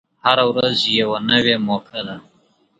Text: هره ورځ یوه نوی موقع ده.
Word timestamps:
هره 0.23 0.45
ورځ 0.51 0.77
یوه 0.99 1.19
نوی 1.29 1.55
موقع 1.67 1.99
ده. 2.07 2.15